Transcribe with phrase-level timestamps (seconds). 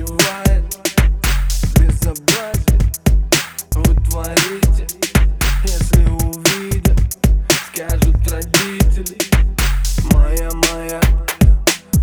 [0.00, 0.64] раздевает
[1.78, 2.78] Безобразие
[3.72, 3.94] вы
[5.64, 7.00] Если увидят,
[7.66, 9.18] скажут родители.
[10.12, 11.00] Моя, моя,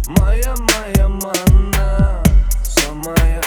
[0.08, 2.24] моя, моя манна.
[2.64, 3.42] Самая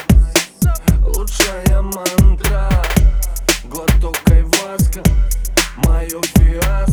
[1.05, 2.69] лучшая мантра.
[3.65, 5.01] Глоток айваска,
[5.77, 6.90] мое фиаско.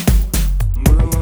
[0.84, 1.22] Было